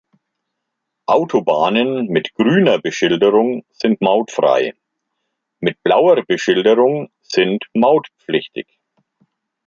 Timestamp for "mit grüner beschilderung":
2.07-3.65